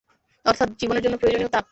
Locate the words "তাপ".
1.49-1.65